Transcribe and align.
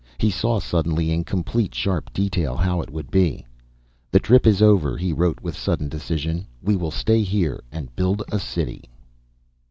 He 0.17 0.31
saw 0.31 0.57
suddenly, 0.59 1.11
in 1.11 1.23
complete, 1.23 1.75
sharp 1.75 2.11
detail, 2.11 2.55
how 2.57 2.81
it 2.81 2.89
would 2.89 3.11
be. 3.11 3.45
"The 4.09 4.19
trip 4.19 4.47
is 4.47 4.59
over," 4.59 4.97
he 4.97 5.13
wrote 5.13 5.39
with 5.43 5.55
sudden 5.55 5.89
decision. 5.89 6.47
"We 6.59 6.75
will 6.75 6.89
stay 6.89 7.21
here, 7.21 7.61
and 7.71 7.95
build 7.95 8.23
a 8.31 8.39
city." 8.39 8.85